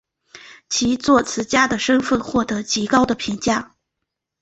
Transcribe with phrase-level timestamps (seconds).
[0.67, 3.75] 其作词家的身份获得极高的评价。